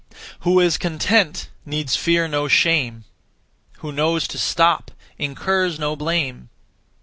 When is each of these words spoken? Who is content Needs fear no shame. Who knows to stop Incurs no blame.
Who 0.39 0.59
is 0.59 0.79
content 0.79 1.51
Needs 1.63 1.95
fear 1.95 2.27
no 2.27 2.47
shame. 2.47 3.03
Who 3.81 3.91
knows 3.91 4.27
to 4.29 4.39
stop 4.39 4.89
Incurs 5.19 5.77
no 5.77 5.95
blame. 5.95 6.49